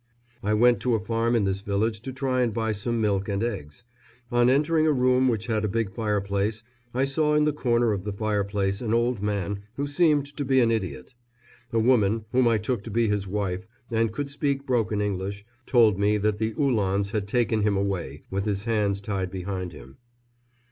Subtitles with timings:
[0.41, 3.43] I went to a farm in this village to try and buy some milk and
[3.43, 3.83] eggs.
[4.31, 8.03] On entering a room which had a big fireplace, I saw in the corner of
[8.03, 11.13] the fireplace an old man who seemed to be an idiot.
[11.71, 15.99] A woman, whom I took to be his wife, and could speak broken English, told
[15.99, 19.97] me that the Uhlans had taken him away, with his hands tied behind him.